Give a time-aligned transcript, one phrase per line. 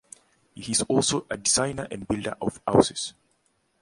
[0.55, 3.13] He is also a designer and builder of houses.